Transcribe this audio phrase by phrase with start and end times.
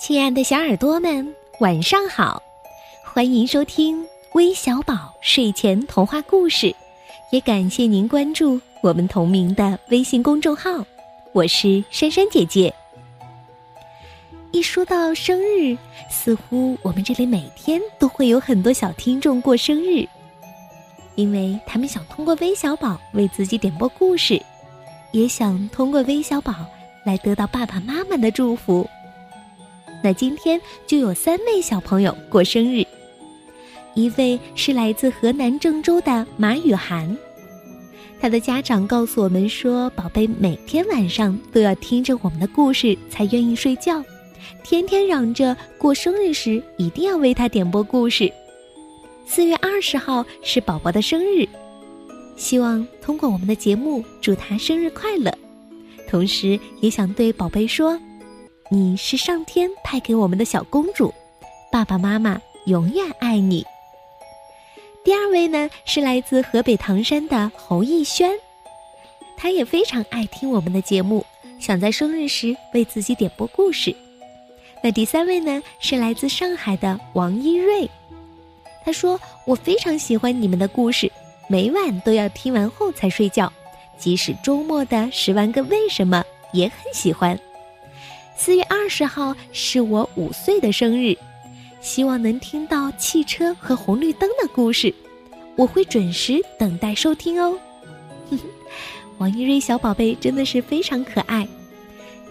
[0.00, 2.42] 亲爱的小耳朵们，晚上好！
[3.04, 6.74] 欢迎收听微小宝睡前童话故事，
[7.30, 10.70] 也感谢您关注我们同名的微信公众号。
[11.34, 12.72] 我是珊珊姐姐。
[14.52, 15.76] 一说到生日，
[16.08, 20.08] 似乎我们这里每天都会有很多小听众过生日，
[21.14, 24.40] 因为他们想通过微小宝为自己点播故事，
[25.12, 26.54] 也想通过微小宝
[27.04, 28.88] 来得到爸爸妈妈的祝福。
[30.02, 32.84] 那今天就有三位小朋友过生日，
[33.94, 37.16] 一位是来自河南郑州的马雨涵，
[38.18, 44.02] 他的家长告诉我们说，宝贝每天晚上都要听着我们的故事才愿意睡觉，
[44.64, 48.32] 天天嚷着过生日时一定要为他点播故事。
[49.26, 51.46] 四月二十号是宝宝的生日，
[52.36, 55.30] 希望通过我们的节目祝他生日快乐，
[56.08, 58.00] 同时也想对宝贝说。
[58.72, 61.12] 你是上天派给我们的小公主，
[61.72, 63.66] 爸爸妈妈永远爱你。
[65.02, 68.30] 第二位呢是来自河北唐山的侯逸轩，
[69.36, 71.26] 他也非常爱听我们的节目，
[71.58, 73.92] 想在生日时为自己点播故事。
[74.84, 77.90] 那第三位呢是来自上海的王一瑞，
[78.84, 81.10] 他说我非常喜欢你们的故事，
[81.48, 83.52] 每晚都要听完后才睡觉，
[83.98, 87.36] 即使周末的十万个为什么也很喜欢。
[88.42, 91.14] 四月二十号是我五岁的生日，
[91.82, 94.94] 希望能听到汽车和红绿灯的故事，
[95.56, 97.58] 我会准时等待收听哦。
[99.18, 101.46] 王一瑞小宝贝真的是非常可爱。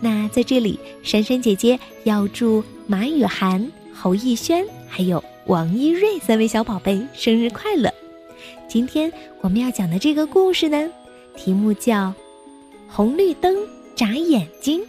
[0.02, 7.94] 那在这里，珊珊姐姐要祝马雨涵、侯逸轩还有王一瑞三位小宝贝生日快乐。
[8.68, 10.90] 今天我们要讲的这个故事呢，
[11.36, 12.08] 题目叫
[12.88, 13.56] 《红绿灯
[13.96, 14.82] 眨眼睛》。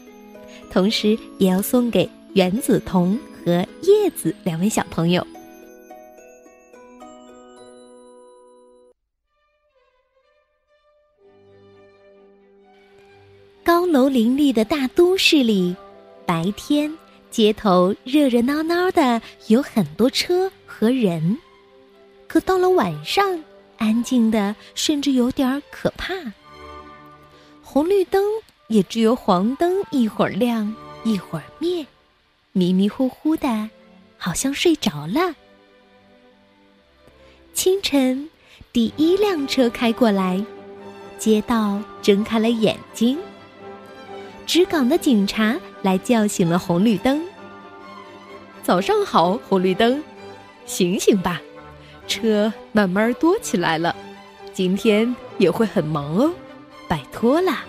[0.71, 5.27] 同时，也要送给袁子彤和叶子两位小朋友。
[13.65, 15.75] 高楼林立的大都市里，
[16.25, 16.97] 白天
[17.31, 21.37] 街头热热闹闹的，有很多车和人；
[22.28, 23.43] 可到了晚上，
[23.78, 26.15] 安静的甚至有点可怕。
[27.61, 28.23] 红绿灯。
[28.70, 30.72] 也只有黄灯一会儿亮
[31.03, 31.84] 一会儿灭，
[32.53, 33.69] 迷迷糊糊的，
[34.16, 35.34] 好像睡着了。
[37.53, 38.31] 清晨，
[38.72, 40.41] 第一辆车开过来，
[41.19, 43.19] 街道睁开了眼睛。
[44.47, 47.20] 值岗的警察来叫醒了红绿灯。
[48.62, 50.00] 早上好，红绿灯，
[50.64, 51.42] 醒醒吧，
[52.06, 53.97] 车慢慢多起来了，
[54.52, 56.32] 今天也会很忙哦，
[56.87, 57.64] 拜托啦。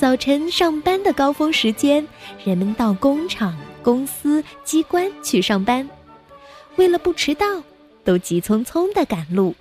[0.00, 2.08] 早晨上班的高峰时间，
[2.42, 5.86] 人们到工厂、公司、机关去上班，
[6.76, 7.62] 为了不迟到，
[8.02, 9.54] 都急匆匆的赶路。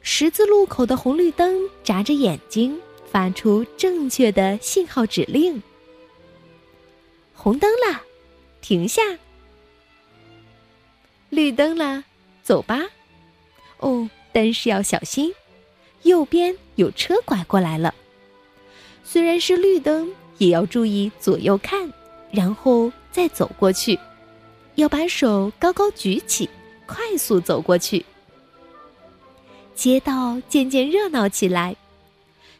[0.00, 5.60] 十字路口的红绿灯眨着眼睛，发出正确的信号指令。
[7.34, 8.00] 红灯了，
[8.60, 9.02] 停下；
[11.30, 12.04] 绿灯了，
[12.44, 12.80] 走吧。
[13.78, 15.34] 哦，但是要小心，
[16.04, 17.92] 右边有车拐过来了。
[19.04, 21.92] 虽然是绿灯，也要注意左右看，
[22.30, 23.98] 然后再走过去。
[24.76, 26.48] 要把手高高举起，
[26.86, 28.04] 快速走过去。
[29.74, 31.76] 街道渐渐热闹起来，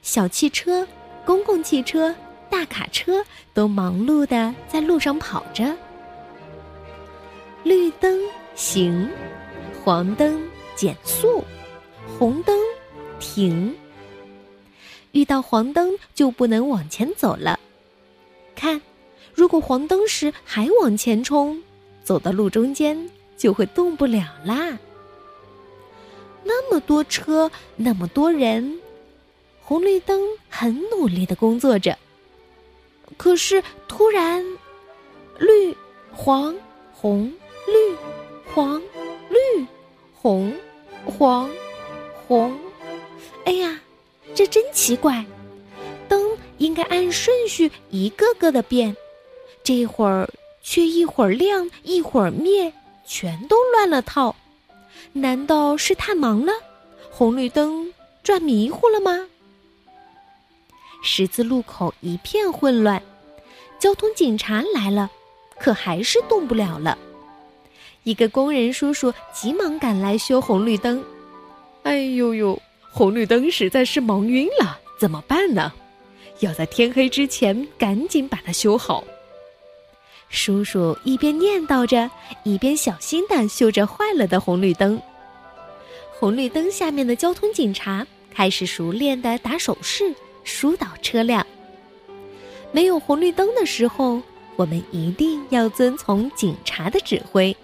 [0.02, 0.86] 小汽车、
[1.24, 2.14] 公共汽车、
[2.50, 3.24] 大卡车
[3.54, 5.74] 都忙碌的在路上跑着。
[7.62, 8.20] 绿灯
[8.54, 9.08] 行，
[9.82, 10.42] 黄灯
[10.74, 11.42] 减速，
[12.18, 12.58] 红灯
[13.20, 13.74] 停。
[15.12, 17.58] 遇到黄灯就不能往前走了。
[18.54, 18.80] 看，
[19.34, 21.62] 如果黄灯时还往前冲，
[22.02, 24.78] 走到路中间就会动不了啦。
[26.44, 28.80] 那么多车，那么多人，
[29.62, 31.96] 红绿灯很努力的工作着。
[33.16, 34.44] 可是突然，
[35.38, 35.76] 绿、
[36.12, 36.54] 黄、
[36.92, 37.32] 红、
[37.66, 37.96] 绿、
[38.52, 38.80] 黄、
[39.30, 39.66] 绿、
[40.14, 40.52] 红、
[41.04, 41.48] 黄、
[42.26, 42.58] 红，
[43.44, 43.71] 哎呀！
[44.34, 45.24] 这真奇怪，
[46.08, 48.96] 灯应该按顺序一个个的变，
[49.62, 50.28] 这会儿
[50.62, 52.72] 却一会儿亮一会儿灭，
[53.06, 54.34] 全都乱了套。
[55.12, 56.52] 难道是太忙了，
[57.10, 57.92] 红绿灯
[58.22, 59.26] 转迷糊了吗？
[61.02, 63.02] 十字路口一片混乱，
[63.78, 65.10] 交通警察来了，
[65.58, 66.96] 可还是动不了了。
[68.04, 71.04] 一个工人叔叔急忙赶来修红绿灯，
[71.82, 72.60] 哎呦呦！
[72.94, 75.72] 红绿灯实在是忙晕了，怎么办呢？
[76.40, 79.02] 要在天黑之前赶紧把它修好。
[80.28, 82.10] 叔叔一边念叨着，
[82.44, 85.00] 一边小心地修着坏了的红绿灯。
[86.12, 90.14] 红绿灯下面的交通警察开始熟练地打手势，
[90.44, 91.46] 疏导车辆。
[92.72, 94.20] 没有红绿灯的时候，
[94.56, 97.56] 我们一定要遵从警察的指挥。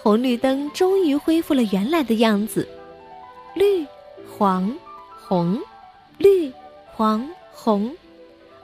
[0.00, 2.68] 红绿灯终于恢复了原来的样子，
[3.54, 3.86] 绿、
[4.28, 4.74] 黄、
[5.26, 5.60] 红，
[6.18, 6.52] 绿、
[6.86, 7.94] 黄、红，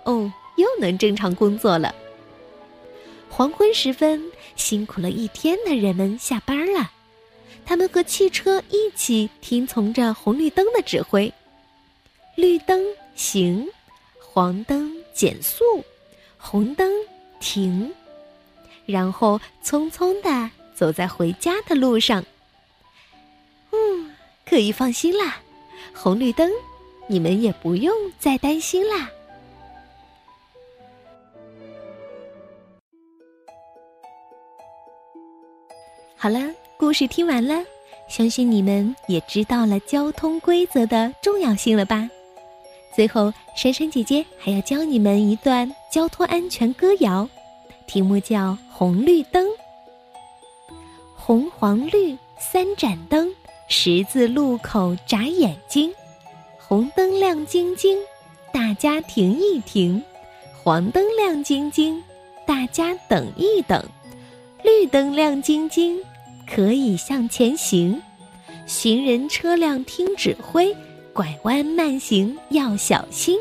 [0.04, 1.94] 哦，又能正常工作了。
[3.28, 4.22] 黄昏时分，
[4.56, 6.90] 辛苦了一天的人们下班了，
[7.64, 11.32] 他们和汽车一起听从着红绿灯的指挥，
[12.34, 12.82] 绿灯
[13.14, 13.68] 行，
[14.18, 15.62] 黄灯减速，
[16.38, 16.90] 红灯
[17.40, 17.92] 停，
[18.86, 20.50] 然后匆匆的。
[20.74, 22.24] 走在回家的路上，
[24.48, 25.36] 可以放心啦。
[25.94, 26.50] 红绿灯，
[27.06, 29.10] 你们也不用再担心啦。
[36.16, 36.40] 好了，
[36.76, 37.64] 故事听完了，
[38.08, 42.08] 相信你们也知道了交通规则的重要性了吧？
[42.96, 47.28] 最后，珊珊姐姐还要教你们一段交通安全歌谣，
[47.86, 49.46] 题目叫《红绿灯》。
[51.14, 53.32] 红黄绿三盏灯，
[53.68, 55.92] 十字路口眨眼睛。
[56.56, 57.96] 红灯亮晶晶，
[58.52, 60.02] 大家停一停；
[60.62, 62.02] 黄灯亮晶晶，
[62.46, 63.80] 大家等一等；
[64.62, 65.98] 绿灯亮晶晶，
[66.46, 68.02] 可以向前行。
[68.66, 70.74] 行人车辆听指挥，
[71.14, 73.38] 拐弯慢行要小心。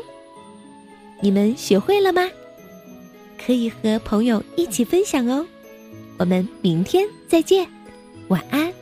[1.20, 2.26] 你们学会了吗？
[3.44, 5.46] 可以和朋友一起分享哦。
[6.18, 7.68] 我们明天再见。
[8.28, 8.72] 晚安。